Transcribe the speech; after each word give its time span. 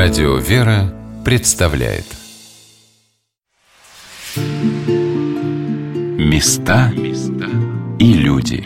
Радио 0.00 0.36
«Вера» 0.36 0.94
представляет. 1.24 2.04
Места 6.16 6.92
и 7.98 8.12
люди. 8.12 8.62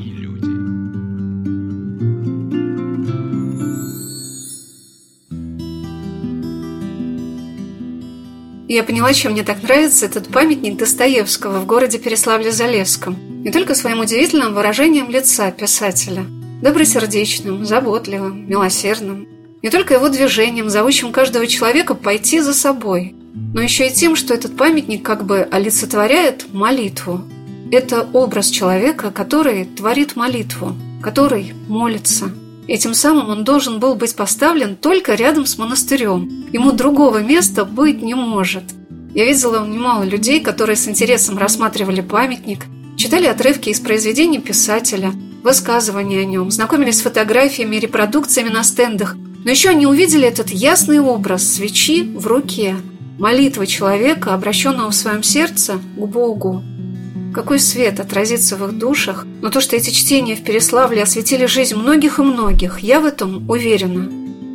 Я 8.69 8.83
поняла, 8.85 9.14
чем 9.14 9.33
мне 9.33 9.42
так 9.42 9.62
нравится 9.62 10.04
этот 10.04 10.28
памятник 10.28 10.76
Достоевского 10.76 11.60
в 11.60 11.67
городе 11.67 11.96
Переславле-Залесском. 11.96 13.42
Не 13.42 13.51
только 13.51 13.74
своим 13.74 14.01
удивительным 14.01 14.53
выражением 14.53 15.08
лица 15.08 15.51
писателя, 15.51 16.27
добросердечным, 16.60 17.64
заботливым, 17.64 18.46
милосердным, 18.46 19.27
не 19.62 19.70
только 19.70 19.94
его 19.94 20.08
движением, 20.08 20.68
зовущим 20.68 21.12
каждого 21.12 21.46
человека 21.46 21.94
пойти 21.94 22.40
за 22.40 22.52
собой, 22.52 23.14
но 23.54 23.62
еще 23.62 23.86
и 23.86 23.92
тем, 23.92 24.16
что 24.16 24.34
этот 24.34 24.56
памятник 24.56 25.04
как 25.04 25.24
бы 25.24 25.48
олицетворяет 25.50 26.52
молитву. 26.52 27.22
Это 27.70 28.06
образ 28.12 28.48
человека, 28.48 29.10
который 29.10 29.64
творит 29.64 30.16
молитву, 30.16 30.74
который 31.00 31.54
молится. 31.68 32.32
Этим 32.66 32.92
самым 32.92 33.30
он 33.30 33.44
должен 33.44 33.78
был 33.78 33.94
быть 33.94 34.14
поставлен 34.14 34.76
только 34.76 35.14
рядом 35.14 35.46
с 35.46 35.56
монастырем. 35.58 36.46
Ему 36.52 36.72
другого 36.72 37.18
места 37.18 37.64
быть 37.64 38.02
не 38.02 38.14
может. 38.14 38.64
Я 39.14 39.26
видела 39.26 39.64
немало 39.64 40.02
людей, 40.04 40.40
которые 40.40 40.76
с 40.76 40.88
интересом 40.88 41.38
рассматривали 41.38 42.00
памятник, 42.00 42.66
читали 42.96 43.26
отрывки 43.26 43.68
из 43.70 43.80
произведений 43.80 44.38
писателя, 44.38 45.12
высказывания 45.42 46.20
о 46.20 46.24
нем, 46.24 46.50
знакомились 46.50 46.98
с 46.98 47.02
фотографиями 47.02 47.76
и 47.76 47.80
репродукциями 47.80 48.48
на 48.48 48.64
стендах– 48.64 49.16
но 49.45 49.51
еще 49.51 49.70
они 49.70 49.87
увидели 49.87 50.27
этот 50.27 50.51
ясный 50.51 51.01
образ 51.01 51.55
свечи 51.55 52.05
в 52.14 52.27
руке, 52.27 52.77
молитвы 53.19 53.66
человека, 53.66 54.34
обращенного 54.34 54.91
в 54.91 54.94
своем 54.94 55.22
сердце 55.22 55.75
к 55.97 56.06
Богу. 56.06 56.62
Какой 57.34 57.58
свет 57.58 57.98
отразится 57.98 58.56
в 58.56 58.66
их 58.66 58.78
душах, 58.78 59.27
но 59.41 59.50
то, 59.50 59.61
что 59.61 59.75
эти 59.75 59.91
чтения 59.91 60.36
в 60.36 60.44
Переславле 60.44 61.03
осветили 61.03 61.47
жизнь 61.47 61.75
многих 61.75 62.19
и 62.19 62.22
многих, 62.22 62.81
я 62.81 63.00
в 63.00 63.06
этом 63.06 63.48
уверена. 63.48 64.11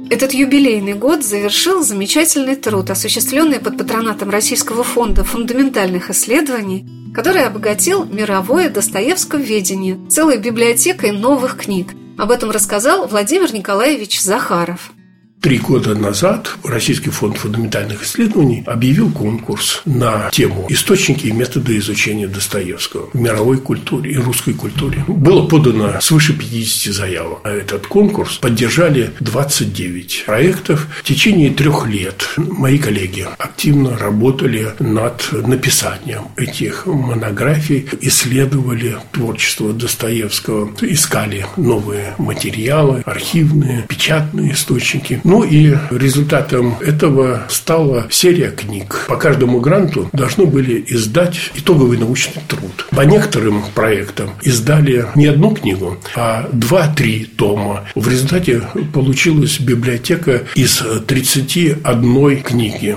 Этот 0.09 0.31
юбилейный 0.33 0.93
год 0.93 1.23
завершил 1.23 1.83
замечательный 1.83 2.55
труд, 2.55 2.89
осуществленный 2.89 3.59
под 3.59 3.77
патронатом 3.77 4.29
Российского 4.29 4.83
фонда 4.83 5.25
фундаментальных 5.25 6.11
исследований, 6.11 6.85
который 7.13 7.43
обогатил 7.43 8.05
мировое 8.05 8.69
Достоевсковедение 8.69 9.97
целой 10.07 10.37
библиотекой 10.37 11.11
новых 11.11 11.57
книг– 11.57 11.89
об 12.17 12.31
этом 12.31 12.51
рассказал 12.51 13.07
Владимир 13.07 13.53
Николаевич 13.53 14.21
Захаров. 14.21 14.91
Три 15.39 15.59
года 15.59 15.93
назад 15.93 16.57
Российский 16.63 17.11
фонд 17.11 17.37
фундаментальных 17.37 18.03
исследований 18.03 18.63
объявил 18.65 19.11
конкурс 19.11 19.83
на 19.85 20.31
тему 20.31 20.65
«Источники 20.67 21.27
и 21.27 21.31
методы 21.31 21.77
изучения 21.77 22.27
Достоевского 22.27 23.11
в 23.13 23.15
мировой 23.15 23.59
культуре 23.59 24.13
и 24.13 24.17
русской 24.17 24.55
культуре». 24.55 25.05
Было 25.07 25.47
подано 25.47 26.01
свыше 26.01 26.33
50 26.33 26.91
заявок. 26.91 27.39
А 27.43 27.51
этот 27.51 27.85
конкурс 27.85 28.37
поддержали 28.37 29.11
29 29.19 30.23
проектов. 30.25 30.87
В 30.99 31.03
течение 31.03 31.51
трех 31.51 31.87
лет 31.87 32.27
мои 32.35 32.79
коллеги 32.79 33.27
активно 33.37 33.95
работали 33.95 34.73
над 34.79 35.29
написанием 35.31 36.29
этих 36.35 36.87
монографий, 36.87 37.87
исследовали 38.01 38.97
творчество 39.11 39.71
Достоевского, 39.71 40.71
искали 40.81 41.45
новые 41.57 42.15
материалы, 42.17 43.03
архивные, 43.05 43.85
печатные 43.87 44.53
источники. 44.53 45.21
Ну 45.27 45.43
и 45.43 45.75
результатом 45.91 46.77
этого 46.79 47.43
стала 47.49 48.07
серия 48.09 48.49
книг. 48.49 49.03
По 49.09 49.17
каждому 49.17 49.59
гранту 49.59 50.09
должны 50.13 50.45
были 50.45 50.81
издать 50.87 51.51
итоговый 51.53 51.97
научный 51.97 52.41
труд. 52.47 52.87
По 52.91 53.01
некоторым 53.01 53.61
проектам 53.75 54.29
издали 54.41 55.05
не 55.15 55.25
одну 55.25 55.53
книгу, 55.53 55.97
а 56.15 56.47
два-три 56.53 57.25
тома. 57.25 57.83
В 57.93 58.07
результате 58.07 58.61
получилась 58.93 59.59
библиотека 59.59 60.43
из 60.55 60.81
31 61.05 62.41
книги. 62.41 62.95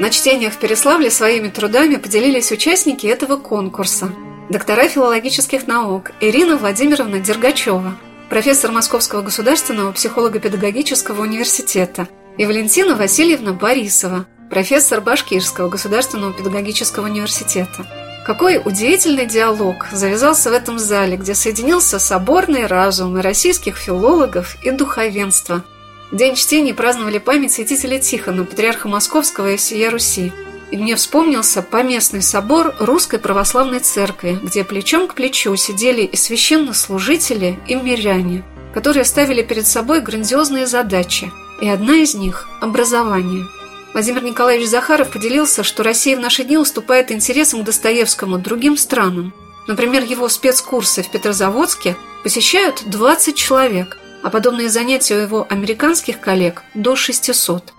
На 0.00 0.10
чтениях 0.10 0.54
в 0.54 0.58
Переславле 0.58 1.12
своими 1.12 1.46
трудами 1.46 1.94
поделились 1.94 2.50
участники 2.50 3.06
этого 3.06 3.36
конкурса. 3.36 4.10
Доктора 4.50 4.88
филологических 4.88 5.68
наук 5.68 6.10
Ирина 6.20 6.56
Владимировна 6.56 7.20
Дергачева– 7.20 7.96
профессор 8.30 8.72
Московского 8.72 9.22
государственного 9.22 9.92
психолого-педагогического 9.92 11.22
университета, 11.22 12.08
и 12.36 12.46
Валентина 12.46 12.96
Васильевна 12.96 13.52
Борисова, 13.52 14.26
профессор 14.50 15.00
Башкирского 15.00 15.68
государственного 15.68 16.32
педагогического 16.32 17.06
университета. 17.06 17.86
Какой 18.26 18.60
удивительный 18.64 19.26
диалог 19.26 19.86
завязался 19.92 20.50
в 20.50 20.54
этом 20.54 20.78
зале, 20.78 21.16
где 21.16 21.34
соединился 21.34 21.98
соборный 21.98 22.66
разум 22.66 23.18
и 23.18 23.22
российских 23.22 23.76
филологов 23.76 24.56
и 24.62 24.70
духовенства. 24.70 25.62
день 26.10 26.34
чтения 26.34 26.74
праздновали 26.74 27.18
память 27.18 27.52
святителя 27.52 27.98
Тихона, 27.98 28.44
патриарха 28.44 28.88
Московского 28.88 29.52
и 29.52 29.56
всея 29.56 29.90
Руси– 29.90 30.32
и 30.74 30.76
мне 30.76 30.96
вспомнился 30.96 31.62
поместный 31.62 32.20
собор 32.20 32.74
Русской 32.80 33.20
Православной 33.20 33.78
Церкви, 33.78 34.36
где 34.42 34.64
плечом 34.64 35.06
к 35.06 35.14
плечу 35.14 35.54
сидели 35.54 36.02
и 36.02 36.16
священнослужители, 36.16 37.60
и 37.68 37.76
миряне, 37.76 38.42
которые 38.74 39.04
ставили 39.04 39.42
перед 39.42 39.68
собой 39.68 40.00
грандиозные 40.00 40.66
задачи, 40.66 41.30
и 41.60 41.68
одна 41.68 41.98
из 41.98 42.16
них– 42.16 42.48
образование. 42.60 43.46
Владимир 43.92 44.24
Николаевич 44.24 44.68
Захаров 44.68 45.12
поделился, 45.12 45.62
что 45.62 45.84
Россия 45.84 46.16
в 46.16 46.20
наши 46.20 46.42
дни 46.42 46.58
уступает 46.58 47.12
интересам 47.12 47.62
к 47.62 47.66
Достоевскому 47.66 48.38
другим 48.38 48.76
странам. 48.76 49.32
Например, 49.68 50.02
его 50.02 50.28
спецкурсы 50.28 51.04
в 51.04 51.08
Петрозаводске 51.08 51.94
посещают 52.24 52.82
20 52.86 53.36
человек, 53.36 53.96
а 54.24 54.30
подобные 54.30 54.68
занятия 54.68 55.18
у 55.18 55.20
его 55.20 55.46
американских 55.48 56.18
коллег– 56.18 56.64
до 56.74 56.96
600. 56.96 57.74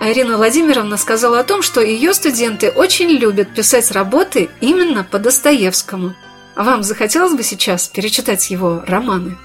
А 0.00 0.12
Ирина 0.12 0.36
Владимировна 0.36 0.96
сказала 0.96 1.40
о 1.40 1.44
том, 1.44 1.60
что 1.60 1.80
ее 1.80 2.14
студенты 2.14 2.70
очень 2.70 3.08
любят 3.08 3.52
писать 3.52 3.90
работы 3.90 4.48
именно 4.60 5.02
по 5.02 5.18
Достоевскому. 5.18 6.14
А 6.54 6.62
вам 6.62 6.82
захотелось 6.82 7.34
бы 7.34 7.42
сейчас 7.42 7.88
перечитать 7.88 8.50
его 8.50 8.84
романы? 8.86 9.36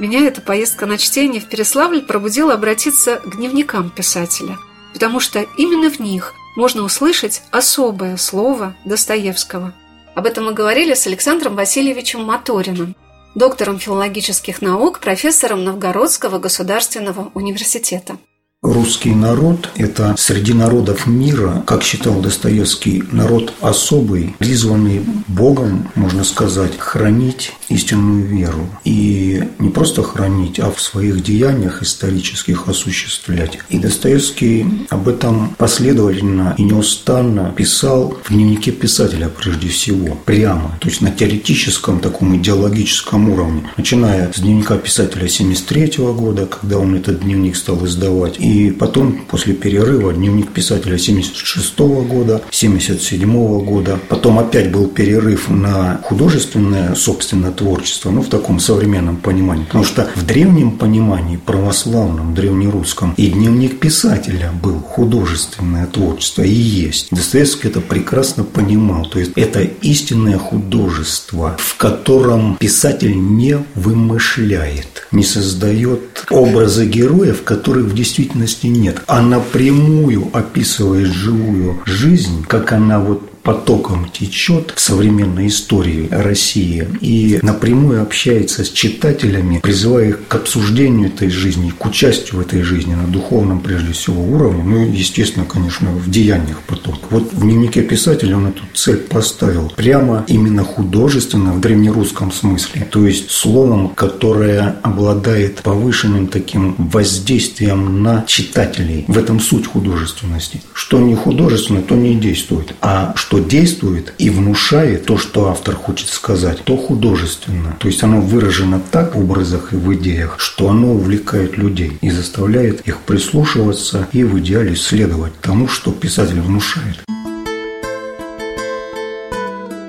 Меня 0.00 0.26
эта 0.26 0.40
поездка 0.40 0.86
на 0.86 0.98
чтение 0.98 1.40
в 1.40 1.46
Переславль 1.46 2.02
пробудила 2.02 2.54
обратиться 2.54 3.18
к 3.18 3.36
дневникам 3.36 3.90
писателя, 3.90 4.58
потому 4.92 5.20
что 5.20 5.46
именно 5.56 5.88
в 5.88 6.00
них 6.00 6.34
можно 6.56 6.82
услышать 6.82 7.42
особое 7.52 8.16
слово 8.16 8.74
Достоевского. 8.84 9.72
Об 10.16 10.26
этом 10.26 10.46
мы 10.46 10.52
говорили 10.52 10.94
с 10.94 11.06
Александром 11.06 11.54
Васильевичем 11.54 12.24
Моториным, 12.24 12.96
доктором 13.36 13.78
филологических 13.78 14.60
наук, 14.60 14.98
профессором 14.98 15.64
Новгородского 15.64 16.38
государственного 16.38 17.30
университета. 17.34 18.18
Русский 18.62 19.12
народ– 19.12 19.70
это 19.74 20.14
среди 20.16 20.54
народов 20.54 21.08
мира, 21.08 21.64
как 21.66 21.82
считал 21.82 22.20
Достоевский, 22.20 23.02
народ 23.10 23.52
особый, 23.60 24.36
призванный 24.38 25.04
Богом, 25.26 25.90
можно 25.96 26.22
сказать, 26.22 26.78
хранить 26.78 27.54
истинную 27.74 28.26
веру. 28.26 28.68
И 28.84 29.42
не 29.58 29.70
просто 29.70 30.02
хранить, 30.02 30.58
а 30.58 30.70
в 30.70 30.80
своих 30.80 31.22
деяниях 31.22 31.82
исторических 31.82 32.68
осуществлять. 32.68 33.58
И 33.68 33.78
Достоевский 33.78 34.86
об 34.90 35.08
этом 35.08 35.54
последовательно 35.58 36.54
и 36.58 36.62
неустанно 36.62 37.52
писал 37.56 38.18
в 38.22 38.30
дневнике 38.30 38.72
писателя 38.72 39.28
прежде 39.28 39.68
всего, 39.68 40.16
прямо, 40.24 40.76
то 40.80 40.88
есть 40.88 41.00
на 41.00 41.10
теоретическом 41.10 42.00
таком 42.00 42.36
идеологическом 42.36 43.30
уровне, 43.30 43.70
начиная 43.76 44.32
с 44.32 44.40
дневника 44.40 44.76
писателя 44.76 45.28
73 45.28 45.92
года, 45.98 46.46
когда 46.46 46.78
он 46.78 46.94
этот 46.94 47.20
дневник 47.20 47.56
стал 47.56 47.84
издавать, 47.86 48.38
и 48.38 48.70
потом, 48.70 49.24
после 49.28 49.54
перерыва, 49.54 50.12
дневник 50.12 50.52
писателя 50.52 50.98
76 50.98 51.78
года, 51.78 52.42
77 52.50 53.64
года. 53.64 53.98
Потом 54.08 54.38
опять 54.38 54.70
был 54.70 54.86
перерыв 54.88 55.48
на 55.48 56.00
художественное, 56.04 56.94
собственно, 56.94 57.50
творчество, 57.62 58.10
ну, 58.10 58.22
в 58.22 58.28
таком 58.28 58.58
современном 58.58 59.16
понимании. 59.16 59.64
Потому 59.64 59.84
что 59.84 60.08
в 60.16 60.26
древнем 60.26 60.72
понимании, 60.72 61.36
православном, 61.36 62.34
древнерусском, 62.34 63.14
и 63.16 63.28
дневник 63.28 63.78
писателя 63.78 64.50
был 64.60 64.80
художественное 64.80 65.86
творчество, 65.86 66.42
и 66.42 66.52
есть. 66.52 67.08
Достоевский 67.12 67.68
это 67.68 67.80
прекрасно 67.80 68.42
понимал. 68.42 69.06
То 69.06 69.20
есть, 69.20 69.32
это 69.36 69.60
истинное 69.62 70.38
художество, 70.38 71.56
в 71.58 71.76
котором 71.76 72.56
писатель 72.56 73.14
не 73.16 73.58
вымышляет, 73.76 75.06
не 75.12 75.22
создает 75.22 76.26
образы 76.30 76.86
героев, 76.86 77.44
которых 77.44 77.86
в 77.86 77.94
действительности 77.94 78.66
нет, 78.66 79.02
а 79.06 79.22
напрямую 79.22 80.28
описывает 80.32 81.12
живую 81.12 81.80
жизнь, 81.86 82.44
как 82.48 82.72
она 82.72 82.98
вот 82.98 83.31
потоком 83.42 84.08
течет 84.08 84.72
в 84.76 84.80
современной 84.80 85.48
истории 85.48 86.08
России 86.10 86.86
и 87.00 87.38
напрямую 87.42 88.02
общается 88.02 88.64
с 88.64 88.70
читателями, 88.70 89.58
призывая 89.58 90.10
их 90.10 90.26
к 90.28 90.34
обсуждению 90.34 91.08
этой 91.08 91.30
жизни, 91.30 91.70
к 91.70 91.84
участию 91.84 92.38
в 92.38 92.40
этой 92.40 92.62
жизни 92.62 92.94
на 92.94 93.06
духовном, 93.06 93.60
прежде 93.60 93.92
всего, 93.92 94.22
уровне, 94.22 94.62
ну 94.62 94.86
и, 94.86 94.90
естественно, 94.90 95.44
конечно, 95.44 95.90
в 95.90 96.10
деяниях 96.10 96.60
потом. 96.66 96.98
Вот 97.10 97.32
в 97.32 97.40
дневнике 97.40 97.82
писателя 97.82 98.36
он 98.36 98.48
эту 98.48 98.62
цель 98.74 98.98
поставил 98.98 99.72
прямо 99.76 100.24
именно 100.28 100.64
художественно 100.64 101.52
в 101.52 101.60
древнерусском 101.60 102.32
смысле, 102.32 102.86
то 102.90 103.06
есть 103.06 103.30
словом, 103.30 103.88
которое 103.90 104.76
обладает 104.82 105.62
повышенным 105.62 106.28
таким 106.28 106.74
воздействием 106.78 108.02
на 108.02 108.24
читателей. 108.26 109.04
В 109.08 109.18
этом 109.18 109.40
суть 109.40 109.66
художественности. 109.66 110.62
Что 110.72 110.98
не 111.00 111.14
художественно, 111.14 111.82
то 111.82 111.94
не 111.94 112.14
действует. 112.14 112.74
А 112.80 113.14
что 113.16 113.31
действует 113.38 114.14
и 114.18 114.30
внушает 114.30 115.06
то, 115.06 115.18
что 115.18 115.48
автор 115.48 115.74
хочет 115.74 116.08
сказать, 116.08 116.62
то 116.64 116.76
художественно. 116.76 117.76
То 117.78 117.88
есть 117.88 118.02
оно 118.02 118.20
выражено 118.20 118.80
так 118.90 119.14
в 119.14 119.20
образах 119.20 119.72
и 119.72 119.76
в 119.76 119.94
идеях, 119.94 120.36
что 120.38 120.68
оно 120.68 120.92
увлекает 120.92 121.56
людей 121.56 121.98
и 122.00 122.10
заставляет 122.10 122.80
их 122.82 122.98
прислушиваться 123.00 124.08
и 124.12 124.24
в 124.24 124.38
идеале 124.38 124.76
следовать 124.76 125.38
тому, 125.40 125.68
что 125.68 125.92
писатель 125.92 126.40
внушает. 126.40 126.98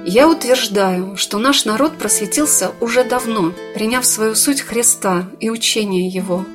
Я 0.06 0.30
утверждаю, 0.30 1.16
что 1.18 1.39
наш 1.39 1.66
народ 1.66 1.98
просветился 1.98 2.72
уже 2.81 3.04
давно, 3.04 3.54
приняв 3.74 4.06
свою 4.06 4.36
суть 4.36 4.62
Христа 4.62 5.28
и 5.39 5.50
учение 5.50 6.07
Его. 6.07 6.46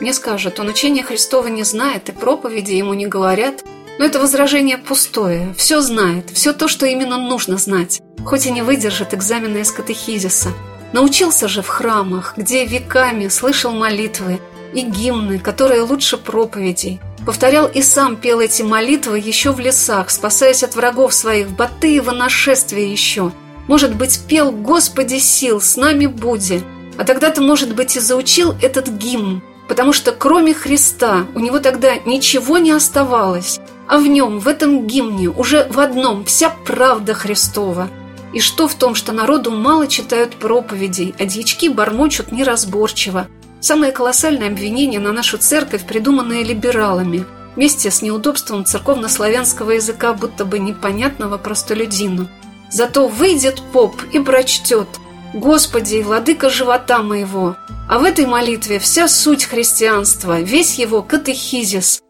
Мне 0.00 0.14
скажут, 0.14 0.58
он 0.58 0.68
учения 0.68 1.02
Христова 1.02 1.48
не 1.48 1.62
знает 1.62 2.08
и 2.08 2.12
проповеди 2.12 2.72
ему 2.72 2.94
не 2.94 3.06
говорят, 3.06 3.62
но 4.02 4.08
это 4.08 4.18
возражение 4.18 4.78
пустое, 4.78 5.54
все 5.56 5.80
знает, 5.80 6.28
все 6.30 6.52
то, 6.52 6.66
что 6.66 6.86
именно 6.86 7.18
нужно 7.18 7.56
знать, 7.56 8.02
хоть 8.24 8.46
и 8.46 8.50
не 8.50 8.60
выдержит 8.60 9.14
экзамена 9.14 9.58
из 9.58 9.70
катехизиса. 9.70 10.48
Научился 10.92 11.46
же 11.46 11.62
в 11.62 11.68
храмах, 11.68 12.34
где 12.36 12.64
веками 12.64 13.28
слышал 13.28 13.70
молитвы 13.70 14.40
и 14.74 14.80
гимны, 14.80 15.38
которые 15.38 15.82
лучше 15.82 16.16
проповедей– 16.16 17.00
Повторял 17.24 17.68
и 17.68 17.80
сам 17.82 18.16
пел 18.16 18.40
эти 18.40 18.62
молитвы 18.62 19.20
еще 19.20 19.52
в 19.52 19.60
лесах, 19.60 20.10
спасаясь 20.10 20.64
от 20.64 20.74
врагов 20.74 21.14
своих, 21.14 21.46
в 21.46 21.54
Батыево 21.54 22.10
нашествие 22.10 22.90
еще. 22.90 23.30
Может 23.68 23.94
быть, 23.94 24.22
пел 24.26 24.50
«Господи 24.50 25.18
сил, 25.18 25.60
с 25.60 25.76
нами 25.76 26.06
буди». 26.06 26.62
А 26.98 27.04
тогда-то, 27.04 27.40
может 27.40 27.76
быть, 27.76 27.96
и 27.96 28.00
заучил 28.00 28.56
этот 28.60 28.88
гимн, 28.88 29.40
потому 29.68 29.92
что 29.92 30.10
кроме 30.10 30.52
Христа 30.52 31.26
у 31.36 31.38
него 31.38 31.60
тогда 31.60 31.94
ничего 32.04 32.58
не 32.58 32.72
оставалось, 32.72 33.60
а 33.88 33.98
в 33.98 34.06
нем, 34.06 34.38
в 34.38 34.48
этом 34.48 34.86
гимне, 34.86 35.28
уже 35.28 35.66
в 35.70 35.80
одном 35.80 36.24
вся 36.24 36.50
правда 36.64 37.14
Христова. 37.14 37.88
И 38.32 38.40
что 38.40 38.66
в 38.68 38.74
том, 38.74 38.94
что 38.94 39.12
народу 39.12 39.50
мало 39.50 39.86
читают 39.86 40.36
проповедей, 40.36 41.14
а 41.18 41.24
дьячки 41.26 41.68
бормочут 41.68 42.32
неразборчиво, 42.32 43.28
Самое 43.62 43.92
колоссальное 43.92 44.48
обвинение 44.48 44.98
на 44.98 45.12
нашу 45.12 45.38
церковь, 45.38 45.86
придуманное 45.86 46.42
либералами, 46.42 47.24
вместе 47.54 47.92
с 47.92 48.02
неудобством 48.02 48.64
церковно-славянского 48.64 49.70
языка, 49.70 50.14
будто 50.14 50.44
бы 50.44 50.58
непонятного 50.58 51.38
простолюдину. 51.38 52.26
Зато 52.72 53.06
выйдет 53.06 53.62
поп 53.72 53.94
и 54.12 54.18
прочтет 54.18 54.88
«Господи, 55.32 56.02
владыка 56.02 56.50
живота 56.50 57.04
моего». 57.04 57.54
А 57.88 58.00
в 58.00 58.04
этой 58.04 58.26
молитве 58.26 58.80
вся 58.80 59.06
суть 59.06 59.44
христианства, 59.44 60.40
весь 60.40 60.80
его 60.80 61.00
катехизис. 61.00 62.02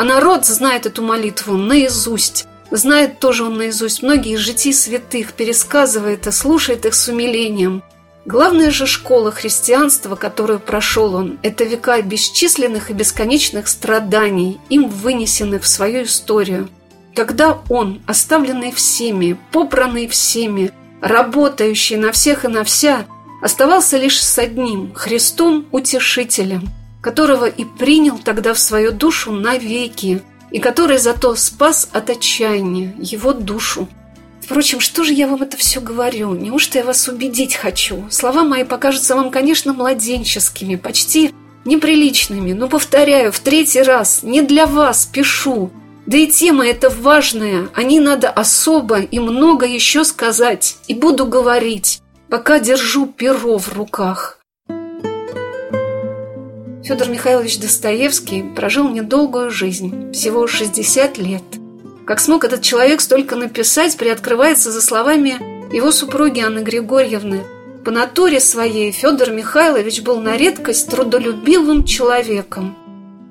А 0.00 0.04
народ 0.04 0.46
знает 0.46 0.86
эту 0.86 1.02
молитву 1.02 1.58
наизусть. 1.58 2.46
Знает 2.70 3.18
тоже 3.18 3.44
он 3.44 3.58
наизусть 3.58 4.02
многие 4.02 4.36
жития 4.36 4.72
святых, 4.72 5.34
пересказывает 5.34 6.26
и 6.26 6.32
слушает 6.32 6.86
их 6.86 6.94
с 6.94 7.08
умилением– 7.08 7.82
Главная 8.26 8.70
же 8.70 8.86
школа 8.86 9.30
христианства, 9.30 10.14
которую 10.14 10.60
прошел 10.60 11.14
он, 11.14 11.38
это 11.42 11.64
века 11.64 12.00
бесчисленных 12.02 12.90
и 12.90 12.94
бесконечных 12.94 13.66
страданий, 13.66 14.60
им 14.68 14.88
вынесенных 14.88 15.62
в 15.62 15.66
свою 15.66 16.04
историю. 16.04 16.68
Когда 17.14 17.58
он, 17.68 18.02
оставленный 18.06 18.72
всеми, 18.72 19.38
попранный 19.52 20.06
всеми, 20.06 20.70
работающий 21.00 21.96
на 21.96 22.12
всех 22.12 22.44
и 22.44 22.48
на 22.48 22.62
вся, 22.62 23.06
оставался 23.42 23.96
лишь 23.96 24.22
с 24.22 24.38
одним– 24.38 24.92
Христом-утешителем, 24.94 26.68
которого 27.00 27.46
и 27.46 27.64
принял 27.64 28.18
тогда 28.18 28.54
в 28.54 28.58
свою 28.58 28.92
душу 28.92 29.32
навеки, 29.32 30.22
и 30.50 30.58
который 30.58 30.98
зато 30.98 31.34
спас 31.36 31.88
от 31.92 32.10
отчаяния 32.10 32.94
его 32.98 33.32
душу. 33.32 33.88
Впрочем, 34.42 34.80
что 34.80 35.04
же 35.04 35.12
я 35.12 35.28
вам 35.28 35.42
это 35.42 35.56
все 35.56 35.80
говорю? 35.80 36.34
Неужто 36.34 36.78
я 36.78 36.84
вас 36.84 37.06
убедить 37.06 37.54
хочу? 37.54 38.04
Слова 38.10 38.42
мои 38.42 38.64
покажутся 38.64 39.14
вам, 39.14 39.30
конечно, 39.30 39.72
младенческими, 39.72 40.74
почти 40.74 41.32
неприличными, 41.64 42.52
но, 42.52 42.68
повторяю, 42.68 43.30
в 43.30 43.38
третий 43.38 43.82
раз, 43.82 44.22
не 44.22 44.42
для 44.42 44.66
вас 44.66 45.06
пишу. 45.06 45.70
Да 46.06 46.16
и 46.16 46.26
тема 46.26 46.66
эта 46.66 46.90
важная, 46.90 47.68
о 47.74 47.82
ней 47.84 48.00
надо 48.00 48.28
особо 48.28 49.00
и 49.00 49.20
много 49.20 49.66
еще 49.66 50.04
сказать, 50.04 50.78
и 50.88 50.94
буду 50.94 51.26
говорить, 51.26 52.02
пока 52.28 52.58
держу 52.58 53.06
перо 53.06 53.58
в 53.58 53.72
руках. 53.74 54.39
Федор 56.82 57.08
Михайлович 57.08 57.58
Достоевский 57.58 58.42
прожил 58.42 58.88
недолгую 58.88 59.50
жизнь, 59.50 60.12
всего 60.12 60.46
60 60.46 61.18
лет– 61.18 61.42
как 62.10 62.18
смог 62.18 62.44
этот 62.44 62.62
человек 62.62 63.00
столько 63.00 63.36
написать, 63.36 63.96
приоткрывается 63.96 64.72
за 64.72 64.82
словами 64.82 65.38
его 65.72 65.92
супруги 65.92 66.40
Анны 66.40 66.58
Григорьевны. 66.58 67.44
По 67.84 67.92
натуре 67.92 68.40
своей 68.40 68.90
Федор 68.90 69.30
Михайлович 69.30 70.00
был 70.00 70.20
на 70.20 70.36
редкость 70.36 70.90
трудолюбивым 70.90 71.84
человеком. 71.84 72.76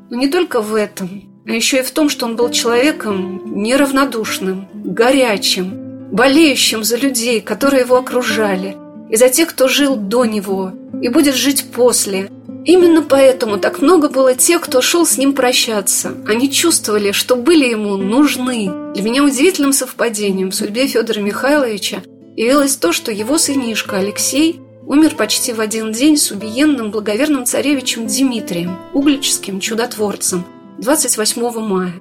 Но 0.10 0.16
не 0.16 0.30
только 0.30 0.62
в 0.62 0.76
этом, 0.76 1.24
а 1.46 1.52
еще 1.52 1.80
и 1.80 1.84
в 1.84 1.92
том, 1.92 2.08
что 2.08 2.26
он 2.26 2.38
был 2.38 2.52
человеком 2.52 3.62
неравнодушным, 3.62 4.70
горячим, 4.74 6.08
болеющим 6.14 6.86
за 6.86 6.96
людей, 6.96 7.42
которые 7.42 7.82
его 7.82 7.98
окружали, 7.98 8.78
и 9.10 9.18
за 9.18 9.28
тех, 9.28 9.50
кто 9.50 9.68
жил 9.68 9.98
до 9.98 10.24
него 10.24 10.72
и 11.02 11.10
будет 11.10 11.36
жить 11.36 11.66
после– 11.74 12.32
Именно 12.66 13.04
поэтому 13.04 13.58
так 13.58 13.82
много 13.82 14.10
было 14.10 14.36
тех, 14.36 14.62
кто 14.62 14.82
шел 14.82 15.06
с 15.06 15.18
ним 15.18 15.34
прощаться. 15.34 16.14
Они 16.28 16.52
чувствовали, 16.52 17.12
что 17.12 17.36
были 17.36 17.66
ему 17.66 17.96
нужны. 17.96 18.70
Для 18.94 19.04
меня 19.04 19.24
удивительным 19.24 19.72
совпадением 19.72 20.52
в 20.52 20.56
судьбе 20.56 20.88
Федора 20.88 21.22
Михайловича 21.22 22.04
явилось 22.36 22.76
то, 22.76 22.92
что 22.92 23.12
его 23.12 23.38
сынишка 23.38 23.98
Алексей 23.98 24.60
умер 24.86 25.16
почти 25.16 25.54
в 25.54 25.62
один 25.62 25.92
день 25.92 26.18
с 26.18 26.32
убиенным 26.32 26.92
благоверным 26.92 27.46
царевичем 27.46 28.08
Дмитрием, 28.08 28.78
углическим 28.94 29.60
чудотворцем, 29.60 30.46
28 30.80 31.60
мая. 31.60 31.94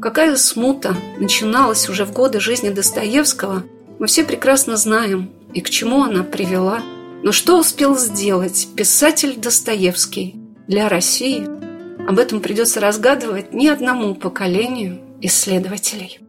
Какая 0.00 0.36
смута 0.36 0.96
начиналась 1.18 1.88
уже 1.90 2.06
в 2.06 2.12
годы 2.12 2.40
жизни 2.40 2.70
Достоевского, 2.70 3.64
мы 3.98 4.06
все 4.06 4.24
прекрасно 4.24 4.76
знаем, 4.76 5.30
и 5.52 5.60
к 5.60 5.68
чему 5.68 6.04
она 6.04 6.22
привела– 6.22 6.80
но 7.22 7.32
что 7.32 7.58
успел 7.58 7.98
сделать 7.98 8.68
писатель 8.76 9.36
Достоевский 9.36 10.36
для 10.66 10.88
России? 10.88 11.46
Об 12.08 12.18
этом 12.18 12.40
придется 12.40 12.80
разгадывать 12.80 13.52
ни 13.52 13.66
одному 13.66 14.14
поколению 14.14 15.00
исследователей. 15.20 16.20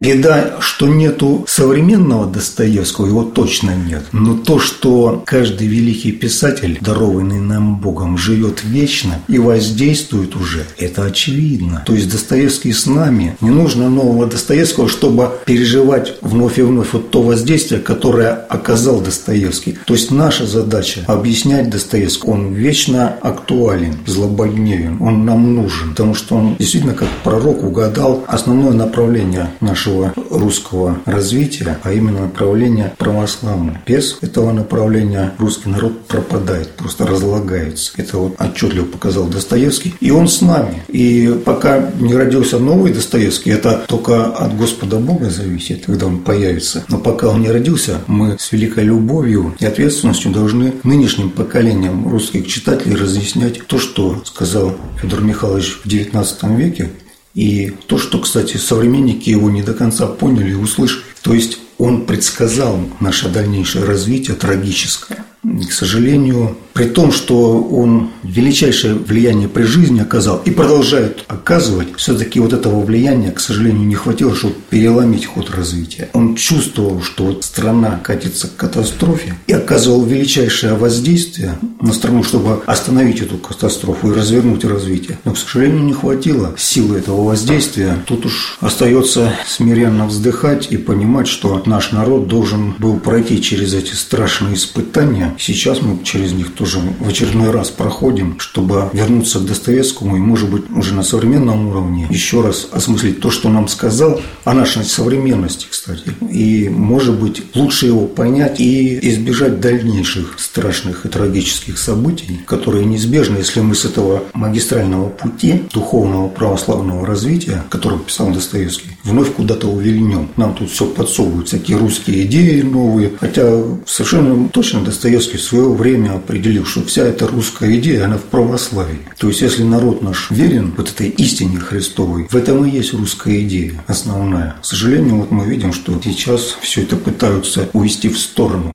Беда, 0.00 0.58
что 0.60 0.86
нету 0.86 1.44
современного 1.48 2.26
Достоевского, 2.26 3.06
его 3.06 3.24
точно 3.24 3.74
нет. 3.74 4.04
Но 4.12 4.36
то, 4.36 4.60
что 4.60 5.24
каждый 5.26 5.66
великий 5.66 6.12
писатель, 6.12 6.78
дарованный 6.80 7.40
нам 7.40 7.80
Богом, 7.80 8.16
живет 8.16 8.62
вечно 8.62 9.20
и 9.26 9.38
воздействует 9.38 10.36
уже, 10.36 10.64
это 10.78 11.02
очевидно. 11.02 11.82
То 11.84 11.94
есть 11.94 12.12
Достоевский 12.12 12.72
с 12.72 12.86
нами. 12.86 13.36
Не 13.40 13.50
нужно 13.50 13.90
нового 13.90 14.26
Достоевского, 14.26 14.88
чтобы 14.88 15.30
переживать 15.44 16.14
вновь 16.20 16.60
и 16.60 16.62
вновь 16.62 16.92
вот 16.92 17.10
то 17.10 17.22
воздействие, 17.22 17.80
которое 17.80 18.34
оказал 18.34 19.00
Достоевский. 19.00 19.78
То 19.84 19.94
есть 19.94 20.12
наша 20.12 20.46
задача 20.46 21.00
объяснять 21.08 21.70
Достоевского. 21.70 22.34
Он 22.34 22.52
вечно 22.54 23.16
актуален, 23.20 23.96
злободневен, 24.06 24.98
он 25.00 25.24
нам 25.24 25.56
нужен, 25.56 25.90
потому 25.90 26.14
что 26.14 26.36
он 26.36 26.54
действительно 26.56 26.94
как 26.94 27.08
пророк 27.24 27.64
угадал 27.64 28.22
основное 28.28 28.72
направление 28.72 29.50
нашего 29.60 29.87
нашего 29.88 30.12
русского 30.30 30.98
развития, 31.04 31.78
а 31.82 31.92
именно 31.92 32.22
направление 32.22 32.92
православное. 32.98 33.82
Без 33.86 34.18
этого 34.20 34.52
направления 34.52 35.32
русский 35.38 35.68
народ 35.68 36.06
пропадает, 36.06 36.70
просто 36.72 37.06
разлагается. 37.06 37.92
Это 37.96 38.18
вот 38.18 38.34
отчетливо 38.38 38.84
показал 38.84 39.26
Достоевский. 39.26 39.94
И 40.00 40.10
он 40.10 40.28
с 40.28 40.40
нами. 40.40 40.82
И 40.88 41.40
пока 41.44 41.90
не 41.98 42.14
родился 42.14 42.58
новый 42.58 42.92
Достоевский, 42.92 43.50
это 43.50 43.84
только 43.88 44.26
от 44.26 44.56
Господа 44.56 44.98
Бога 44.98 45.30
зависит, 45.30 45.86
когда 45.86 46.06
он 46.06 46.20
появится. 46.20 46.84
Но 46.88 46.98
пока 46.98 47.28
он 47.28 47.42
не 47.42 47.50
родился, 47.50 47.98
мы 48.06 48.36
с 48.38 48.52
великой 48.52 48.84
любовью 48.84 49.54
и 49.58 49.64
ответственностью 49.64 50.32
должны 50.32 50.74
нынешним 50.84 51.30
поколениям 51.30 52.08
русских 52.08 52.46
читателей 52.46 52.96
разъяснять 52.96 53.66
то, 53.66 53.78
что 53.78 54.22
сказал 54.24 54.76
Федор 55.00 55.22
Михайлович 55.22 55.80
в 55.84 55.86
XIX 55.86 56.56
веке, 56.56 56.90
и 57.38 57.70
то, 57.86 57.98
что, 57.98 58.18
кстати, 58.18 58.56
современники 58.56 59.30
его 59.30 59.48
не 59.48 59.62
до 59.62 59.72
конца 59.72 60.08
поняли 60.08 60.50
и 60.50 60.54
услышали 60.54 61.04
То 61.22 61.34
есть 61.34 61.58
он 61.78 62.04
предсказал 62.04 62.80
наше 62.98 63.28
дальнейшее 63.28 63.84
развитие 63.84 64.34
трагическое. 64.34 65.24
К 65.42 65.72
сожалению, 65.72 66.56
при 66.72 66.86
том, 66.86 67.12
что 67.12 67.60
он 67.60 68.10
величайшее 68.22 68.94
влияние 68.94 69.48
при 69.48 69.64
жизни 69.64 70.00
оказал 70.00 70.42
и 70.44 70.50
продолжает 70.50 71.24
оказывать, 71.26 71.88
все-таки 71.96 72.40
вот 72.40 72.52
этого 72.52 72.80
влияния, 72.80 73.30
к 73.30 73.40
сожалению, 73.40 73.86
не 73.86 73.94
хватило, 73.94 74.34
чтобы 74.34 74.54
переломить 74.70 75.26
ход 75.26 75.50
развития. 75.50 76.08
Он 76.12 76.36
чувствовал, 76.36 77.02
что 77.02 77.24
вот 77.24 77.44
страна 77.44 78.00
катится 78.02 78.48
к 78.48 78.56
катастрофе 78.56 79.34
и 79.46 79.52
оказывал 79.52 80.04
величайшее 80.04 80.74
воздействие 80.74 81.58
на 81.80 81.92
страну, 81.92 82.22
чтобы 82.22 82.62
остановить 82.66 83.22
эту 83.22 83.38
катастрофу 83.38 84.10
и 84.10 84.14
развернуть 84.14 84.64
развитие. 84.64 85.18
Но, 85.24 85.32
к 85.32 85.38
сожалению, 85.38 85.82
не 85.82 85.92
хватило 85.92 86.54
силы 86.56 86.98
этого 86.98 87.24
воздействия. 87.24 87.96
Тут 88.06 88.26
уж 88.26 88.56
остается 88.60 89.32
смиренно 89.46 90.06
вздыхать 90.06 90.68
и 90.70 90.76
понимать, 90.76 91.28
что 91.28 91.62
наш 91.66 91.92
народ 91.92 92.28
должен 92.28 92.74
был 92.78 92.98
пройти 92.98 93.42
через 93.42 93.74
эти 93.74 93.94
страшные 93.94 94.54
испытания. 94.54 95.27
Сейчас 95.38 95.82
мы 95.82 96.02
через 96.04 96.32
них 96.32 96.54
тоже 96.54 96.78
в 96.78 97.08
очередной 97.08 97.50
раз 97.50 97.70
проходим, 97.70 98.38
чтобы 98.38 98.90
вернуться 98.92 99.38
к 99.38 99.46
Достоевскому 99.46 100.16
и, 100.16 100.20
может 100.20 100.50
быть, 100.50 100.70
уже 100.70 100.94
на 100.94 101.02
современном 101.02 101.68
уровне 101.68 102.06
еще 102.10 102.42
раз 102.42 102.68
осмыслить 102.72 103.20
то, 103.20 103.30
что 103.30 103.48
нам 103.48 103.68
сказал 103.68 104.20
о 104.44 104.54
нашей 104.54 104.84
современности, 104.84 105.66
кстати. 105.70 106.14
И, 106.30 106.68
может 106.68 107.18
быть, 107.18 107.42
лучше 107.54 107.86
его 107.86 108.06
понять 108.06 108.60
и 108.60 108.98
избежать 109.10 109.60
дальнейших 109.60 110.38
страшных 110.38 111.06
и 111.06 111.08
трагических 111.08 111.78
событий, 111.78 112.40
которые 112.46 112.84
неизбежны, 112.84 113.38
если 113.38 113.60
мы 113.60 113.74
с 113.74 113.84
этого 113.84 114.24
магистрального 114.34 115.08
пути 115.08 115.64
духовного 115.72 116.28
православного 116.28 117.06
развития, 117.06 117.64
который 117.70 117.98
писал 117.98 118.30
Достоевский, 118.30 118.97
вновь 119.04 119.32
куда-то 119.32 119.68
увильнем. 119.68 120.28
Нам 120.36 120.54
тут 120.54 120.70
все 120.70 120.86
подсовывают, 120.86 121.48
всякие 121.48 121.76
русские 121.78 122.24
идеи 122.24 122.62
новые. 122.62 123.12
Хотя 123.18 123.62
совершенно 123.86 124.48
точно 124.48 124.80
Достоевский 124.80 125.38
в 125.38 125.42
свое 125.42 125.68
время 125.68 126.14
определил, 126.14 126.64
что 126.64 126.84
вся 126.84 127.04
эта 127.04 127.26
русская 127.26 127.74
идея, 127.76 128.04
она 128.04 128.18
в 128.18 128.24
православии. 128.24 129.00
То 129.18 129.28
есть, 129.28 129.40
если 129.40 129.62
народ 129.62 130.02
наш 130.02 130.30
верен 130.30 130.74
вот 130.76 130.90
этой 130.90 131.08
истине 131.08 131.58
Христовой, 131.58 132.26
в 132.28 132.34
этом 132.34 132.64
и 132.64 132.70
есть 132.70 132.94
русская 132.94 133.40
идея 133.42 133.82
основная. 133.86 134.56
К 134.60 134.64
сожалению, 134.64 135.16
вот 135.16 135.30
мы 135.30 135.46
видим, 135.46 135.72
что 135.72 135.98
сейчас 136.02 136.56
все 136.60 136.82
это 136.82 136.96
пытаются 136.96 137.68
увести 137.72 138.08
в 138.08 138.18
сторону. 138.18 138.72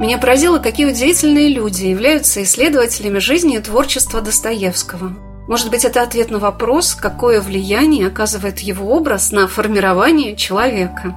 Меня 0.00 0.16
поразило, 0.16 0.58
какие 0.58 0.86
удивительные 0.86 1.50
люди 1.50 1.84
являются 1.84 2.42
исследователями 2.42 3.18
жизни 3.18 3.56
и 3.56 3.60
творчества 3.60 4.22
Достоевского. 4.22 5.29
Может 5.50 5.68
быть, 5.70 5.84
это 5.84 6.02
ответ 6.02 6.30
на 6.30 6.38
вопрос, 6.38 6.94
какое 6.94 7.40
влияние 7.40 8.06
оказывает 8.06 8.60
его 8.60 8.94
образ 8.94 9.32
на 9.32 9.48
формирование 9.48 10.36
человека. 10.36 11.16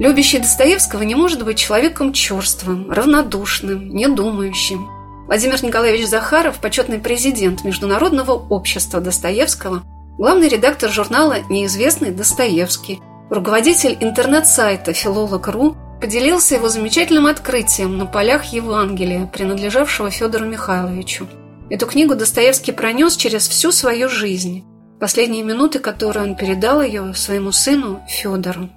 Любящий 0.00 0.40
Достоевского 0.40 1.02
не 1.02 1.14
может 1.14 1.44
быть 1.44 1.56
человеком 1.56 2.12
черствым, 2.12 2.90
равнодушным, 2.90 3.90
недумающим. 3.90 4.88
Владимир 5.28 5.62
Николаевич 5.62 6.08
Захаров– 6.08 6.58
почетный 6.60 6.98
президент 6.98 7.62
Международного 7.62 8.32
общества 8.32 9.00
Достоевского, 9.00 9.84
главный 10.18 10.48
редактор 10.48 10.90
журнала 10.90 11.36
«Неизвестный 11.48 12.10
Достоевский», 12.10 13.00
руководитель 13.30 13.96
интернет-сайта 14.00 14.94
«Филолог.ру» 14.94 15.76
поделился 16.00 16.56
его 16.56 16.68
замечательным 16.68 17.26
открытием 17.26 17.98
на 17.98 18.06
полях 18.06 18.46
Евангелия, 18.46 19.26
принадлежавшего 19.26 20.10
Федору 20.10 20.44
Михайловичу– 20.44 21.28
Эту 21.70 21.86
книгу 21.86 22.14
Достоевский 22.14 22.72
пронес 22.72 23.16
через 23.16 23.48
всю 23.48 23.72
свою 23.72 24.08
жизнь, 24.08 24.64
последние 25.00 25.42
минуты, 25.42 25.78
которые 25.78 26.24
он 26.24 26.36
передал 26.36 26.82
ее 26.82 27.14
своему 27.14 27.52
сыну 27.52 28.02
Федору. 28.06 28.68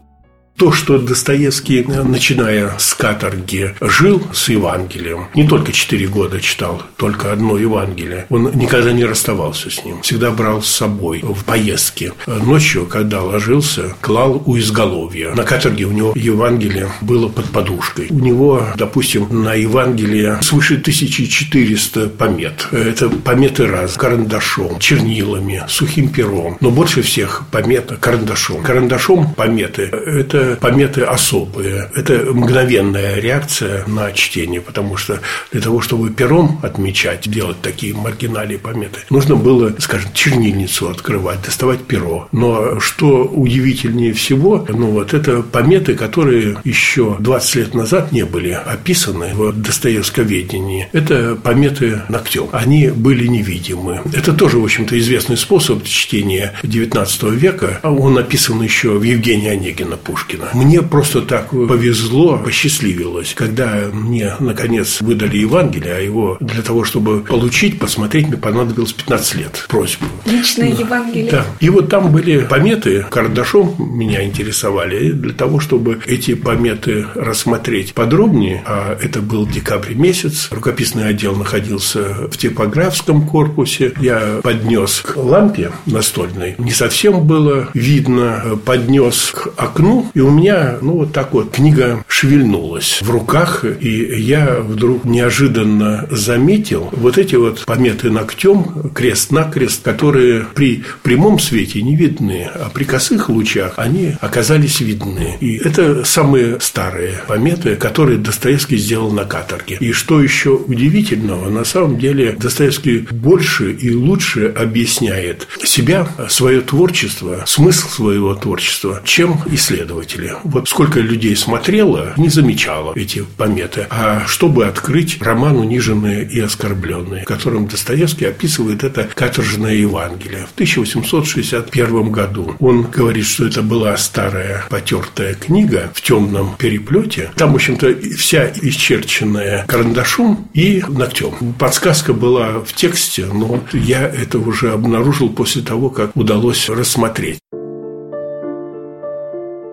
То, 0.58 0.72
что 0.72 0.98
Достоевский, 0.98 1.84
начиная 1.84 2.80
с 2.80 2.96
каторги, 2.96 3.76
жил 3.80 4.24
с 4.34 4.50
Евангелием, 4.50 5.28
не 5.36 5.48
только 5.48 5.72
четыре 5.72 6.08
года 6.08 6.42
читал 6.42 6.82
только 6.96 7.32
одно 7.32 7.60
Евангелие, 7.60 8.26
он 8.30 8.50
никогда 8.56 8.92
не 8.92 9.06
расставался 9.06 9.70
с 9.70 9.86
ним, 9.86 10.02
всегда 10.02 10.32
брал 10.32 10.64
с 10.64 10.68
собой 10.68 11.22
в 11.22 11.44
поездки. 11.44 12.12
Ночью, 12.26 12.88
когда 12.88 13.22
ложился, 13.22 13.96
клал 14.02 14.42
у 14.48 14.58
изголовья. 14.58 15.36
На 15.36 15.44
каторге 15.44 15.86
у 15.86 15.92
него 15.92 16.14
Евангелие 16.16 16.90
было 17.02 17.28
под 17.28 17.52
подушкой. 17.52 18.08
У 18.10 18.20
него, 18.20 18.64
допустим, 18.76 19.28
на 19.30 19.54
Евангелие 19.54 20.40
свыше 20.42 20.78
1400 20.78 22.10
помет. 22.10 22.68
Это 22.72 23.10
пометы 23.10 23.68
раз, 23.68 23.94
карандашом, 23.94 24.80
чернилами, 24.80 25.62
сухим 25.68 26.10
пером. 26.10 26.58
Но 26.62 26.72
больше 26.72 27.04
всех 27.04 27.44
помет 27.52 27.92
карандашом. 28.00 28.64
Карандашом 28.64 29.36
пометы– 29.36 29.84
это 29.84 30.47
пометы 30.56 31.02
особые. 31.02 31.90
Это 31.96 32.32
мгновенная 32.32 33.20
реакция 33.20 33.86
на 33.88 34.12
чтение, 34.12 34.62
потому 34.62 34.98
что 34.98 35.20
для 35.52 35.62
того, 35.62 35.82
чтобы 35.82 36.10
пером 36.10 36.60
отмечать, 36.64 37.30
делать 37.30 37.62
такие 37.62 37.94
маргиналии 37.94 38.58
пометы, 38.58 39.00
нужно 39.10 39.36
было, 39.36 39.74
скажем, 39.80 40.12
чернильницу 40.14 40.90
открывать, 40.90 41.42
доставать 41.42 41.82
перо. 41.82 42.28
Но 42.32 42.80
что 42.80 43.24
удивительнее 43.26 44.14
всего, 44.14 44.66
ну 44.70 44.92
вот 44.92 45.14
это 45.14 45.42
пометы, 45.42 45.96
которые 45.96 46.58
еще 46.64 47.16
20 47.20 47.56
лет 47.56 47.74
назад 47.74 48.12
не 48.12 48.24
были 48.24 48.52
описаны 48.52 49.34
в 49.34 49.52
Достоевсковедении. 49.54 50.88
Это 50.92 51.36
пометы 51.36 52.02
ногтем. 52.10 52.48
Они 52.52 52.90
были 52.90 53.28
невидимы. 53.28 54.02
Это 54.14 54.34
тоже, 54.34 54.58
в 54.60 54.64
общем-то, 54.64 54.98
известный 54.98 55.38
способ 55.38 55.84
чтения 55.84 56.54
XIX 56.64 57.36
века. 57.36 57.80
Он 57.84 58.18
описан 58.18 58.62
еще 58.62 58.92
в 58.92 59.04
Евгении 59.04 59.50
Онегина 59.50 59.98
Пушкина. 59.98 60.37
Пушкина. 60.38 60.50
Мне 60.54 60.82
просто 60.82 61.22
так 61.22 61.50
повезло, 61.50 62.38
посчастливилось, 62.38 63.34
когда 63.36 63.86
мне, 63.92 64.34
наконец, 64.40 65.02
выдали 65.02 65.38
Евангелие, 65.38 65.96
а 65.96 66.00
его 66.00 66.38
для 66.40 66.62
того, 66.62 66.84
чтобы 66.84 67.22
получить, 67.22 67.80
посмотреть, 67.80 68.28
мне 68.28 68.38
понадобилось 68.38 68.94
15 68.94 69.36
лет 69.36 69.66
просьбу. 69.68 70.06
Личное 70.26 70.74
да. 70.74 70.82
Евангелие. 70.82 71.32
Да. 71.32 71.46
И 71.60 71.70
вот 71.70 71.90
там 71.90 72.12
были 72.12 72.40
пометы, 72.40 73.06
карандашом 73.10 73.76
меня 73.78 74.24
интересовали, 74.24 75.08
и 75.08 75.12
для 75.12 75.34
того, 75.34 75.60
чтобы 75.60 76.00
эти 76.06 76.34
пометы 76.34 77.06
рассмотреть 77.16 77.94
подробнее, 77.94 78.64
а 78.66 78.98
это 79.02 79.22
был 79.22 79.48
декабрь 79.48 79.94
месяц, 79.94 80.50
рукописный 80.52 81.08
отдел 81.08 81.36
находился 81.36 82.30
в 82.30 82.38
типографском 82.38 83.28
корпусе, 83.28 83.94
я 84.00 84.40
поднес 84.44 85.02
к 85.02 85.18
лампе 85.18 85.72
настольной, 85.86 86.56
не 86.58 86.72
совсем 86.72 87.26
было 87.26 87.70
видно, 87.74 88.60
поднес 88.66 89.32
к 89.34 89.54
окну, 89.56 90.10
и 90.14 90.22
у 90.28 90.32
меня, 90.32 90.78
ну, 90.82 90.94
вот 90.94 91.14
так 91.14 91.34
вот 91.34 91.52
книга 91.52 92.04
шевельнулась 92.08 93.00
в 93.02 93.10
руках, 93.10 93.64
и 93.64 94.22
я 94.22 94.60
вдруг 94.60 95.06
неожиданно 95.06 96.06
заметил 96.12 96.90
вот 96.92 97.18
эти 97.18 97.36
вот 97.36 97.64
пометы 97.66 98.12
ногтем, 98.12 98.92
крест-накрест, 98.94 99.84
которые 99.84 100.46
при 100.54 100.84
прямом 101.02 101.40
свете 101.40 101.82
не 101.82 101.96
видны, 101.96 102.50
а 102.54 102.70
при 102.74 102.84
косых 102.84 103.30
лучах 103.30 103.74
они 103.78 104.16
оказались 104.20 104.82
видны. 104.82 105.38
И 105.40 105.56
это 105.56 106.04
самые 106.04 106.60
старые 106.60 107.22
пометы, 107.28 107.76
которые 107.76 108.18
Достоевский 108.18 108.78
сделал 108.78 109.12
на 109.12 109.24
каторге. 109.24 109.78
И 109.80 109.94
что 109.94 110.22
еще 110.22 110.50
удивительного, 110.50 111.50
на 111.50 111.64
самом 111.64 112.00
деле 112.00 112.36
Достоевский 112.38 113.08
больше 113.12 113.72
и 113.72 113.96
лучше 113.96 114.48
объясняет 114.48 115.48
себя, 115.64 116.08
свое 116.28 116.60
творчество, 116.60 117.44
смысл 117.46 117.88
своего 117.88 118.36
творчества, 118.36 119.02
чем 119.06 119.40
исследователь 119.52 120.07
пользователи. 120.08 120.34
Вот 120.44 120.70
сколько 120.70 121.00
людей 121.00 121.36
смотрело, 121.36 122.14
не 122.18 122.30
замечало 122.30 122.94
эти 122.96 123.26
пометы. 123.38 123.88
А 123.90 124.26
чтобы 124.28 124.66
открыть 124.66 125.22
роман 125.22 125.58
«Униженные 125.58 126.26
и 126.26 126.40
оскорбленные», 126.40 127.24
в 127.24 127.26
котором 127.26 127.68
Достоевский 127.68 128.26
описывает 128.26 128.84
это 128.84 129.10
каторжное 129.14 129.74
Евангелие 129.74 130.46
в 130.48 130.54
1861 130.54 132.12
году. 132.12 132.56
Он 132.60 132.84
говорит, 132.84 133.26
что 133.26 133.46
это 133.46 133.62
была 133.62 133.98
старая 133.98 134.66
потертая 134.70 135.34
книга 135.34 135.92
в 135.94 136.02
темном 136.02 136.56
переплете. 136.58 137.32
Там, 137.36 137.54
в 137.54 137.56
общем-то, 137.56 137.96
вся 138.18 138.52
исчерченная 138.62 139.66
карандашом 139.68 140.48
и 140.54 140.84
ногтем. 140.88 141.54
Подсказка 141.60 142.14
была 142.14 142.60
в 142.60 142.74
тексте, 142.74 143.26
но 143.26 143.64
я 143.74 144.08
это 144.08 144.40
уже 144.40 144.72
обнаружил 144.72 145.30
после 145.30 145.62
того, 145.62 145.90
как 145.90 146.16
удалось 146.16 146.70
рассмотреть. 146.70 147.40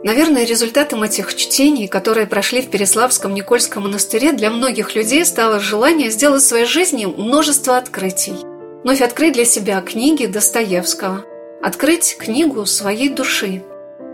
Наверное, 0.04 0.44
результатом 0.44 1.02
этих 1.02 1.34
чтений, 1.34 1.88
которые 1.88 2.26
прошли 2.26 2.60
в 2.60 2.68
Переславском 2.68 3.32
Никольском 3.32 3.84
монастыре, 3.84 4.32
для 4.32 4.50
многих 4.50 4.94
людей 4.94 5.24
стало 5.24 5.60
желание 5.60 6.10
сделать 6.10 6.42
в 6.42 6.46
своей 6.46 6.66
жизни 6.66 7.06
множество 7.06 7.78
открытий. 7.78 8.34
Вновь 8.82 9.00
открыть 9.00 9.32
для 9.32 9.46
себя 9.46 9.80
книги 9.80 10.26
Достоевского, 10.26 11.24
открыть 11.62 12.18
книгу 12.18 12.66
своей 12.66 13.08
души, 13.08 13.62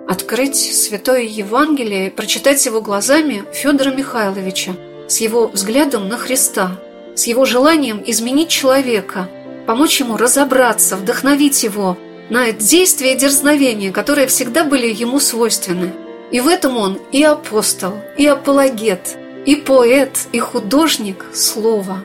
открыть 0.07 0.55
Святое 0.55 1.23
Евангелие, 1.23 2.13
прочитать 2.13 2.65
его 2.65 2.81
глазами 2.81 3.43
Федора 3.53 3.91
Михайловича, 3.91 4.77
с 5.09 5.21
его 5.21 5.49
взглядом 5.49 6.09
на 6.09 6.19
Христа, 6.19 6.79
с 7.17 7.27
его 7.27 7.45
желанием 7.45 8.01
изменить 8.07 8.49
человека, 8.49 9.29
помочь 9.67 9.99
ему 9.99 10.17
разобраться, 10.17 10.95
вдохновить 10.95 11.65
его– 11.65 11.99
на 12.31 12.53
действия 12.53 13.15
и 13.15 13.19
дерзновения, 13.19 13.91
которые 13.93 14.29
всегда 14.29 14.65
были 14.65 14.87
ему 14.87 15.19
свойственны. 15.19 15.93
И 16.31 16.41
в 16.41 16.47
этом 16.47 16.77
он 16.77 16.99
и 17.11 17.25
апостол, 17.25 17.95
и 18.17 18.25
апологет, 18.25 19.17
и 19.45 19.57
поэт, 19.57 20.29
и 20.33 20.39
художник 20.39 21.27
слова. 21.35 22.05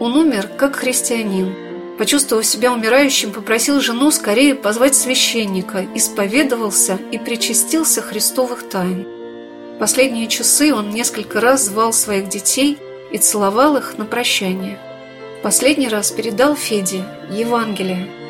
Он 0.00 0.16
умер 0.16 0.48
как 0.58 0.74
христианин. 0.76 1.54
Почувствовав 1.98 2.44
себя 2.44 2.72
умирающим, 2.72 3.30
попросил 3.30 3.80
жену 3.80 4.10
скорее 4.10 4.56
позвать 4.56 4.96
священника, 4.96 5.86
исповедовался 5.94 6.98
и 7.12 7.18
причастился 7.18 8.02
христовых 8.02 8.68
тайн. 8.68 9.06
Последние 9.78 10.26
часы 10.26 10.74
он 10.74 10.90
несколько 10.90 11.40
раз 11.40 11.66
звал 11.66 11.92
своих 11.92 12.28
детей 12.28 12.78
и 13.12 13.18
целовал 13.18 13.76
их 13.76 13.96
на 13.98 14.04
прощание. 14.04 14.80
Последний 15.44 15.88
раз 15.88 16.10
передал 16.10 16.56
Феде 16.56 17.04
Евангелие. 17.30 18.23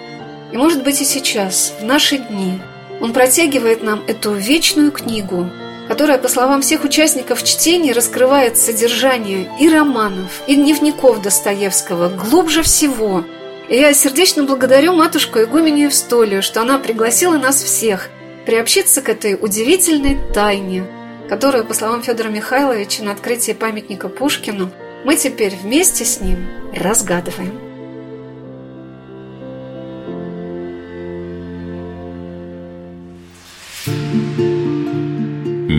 И 0.54 0.56
может 0.56 0.84
быть 0.84 1.00
и 1.00 1.04
сейчас, 1.04 1.74
в 1.80 1.84
наши 1.84 2.16
дни, 2.16 2.60
он 3.00 3.12
протягивает 3.12 3.82
нам 3.82 4.04
эту 4.06 4.34
вечную 4.34 4.92
книгу, 4.92 5.50
которая, 5.88 6.16
по 6.16 6.28
словам 6.28 6.62
всех 6.62 6.84
участников 6.84 7.42
чтения, 7.42 7.92
раскрывает 7.92 8.56
содержание 8.56 9.50
и 9.60 9.68
романов, 9.68 10.42
и 10.46 10.54
дневников 10.54 11.20
Достоевского 11.20 12.08
глубже 12.08 12.62
всего. 12.62 13.24
И 13.68 13.74
я 13.74 13.92
сердечно 13.92 14.44
благодарю 14.44 14.94
матушку 14.94 15.40
Игуменю 15.40 15.86
Евстолию, 15.86 16.40
что 16.40 16.60
она 16.60 16.78
пригласила 16.78 17.36
нас 17.36 17.60
всех 17.60 18.08
приобщиться 18.46 19.02
к 19.02 19.08
этой 19.08 19.34
удивительной 19.34 20.18
тайне, 20.32 20.84
которую, 21.28 21.64
по 21.64 21.74
словам 21.74 22.00
Федора 22.04 22.28
Михайловича, 22.28 23.02
на 23.02 23.10
открытии 23.10 23.52
памятника 23.54 24.08
Пушкину 24.08 24.70
мы 25.04 25.16
теперь 25.16 25.56
вместе 25.56 26.04
с 26.04 26.20
ним 26.20 26.46
разгадываем. 26.72 27.63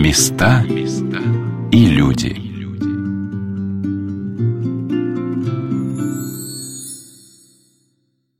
Места 0.06 0.62
и 1.72 1.86
люди. 1.86 2.45